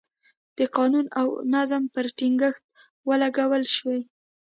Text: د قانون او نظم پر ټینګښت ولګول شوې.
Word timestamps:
د 0.57 0.59
قانون 0.77 1.05
او 1.19 1.27
نظم 1.53 1.83
پر 1.93 2.05
ټینګښت 2.17 2.63
ولګول 3.07 3.63
شوې. 3.75 3.99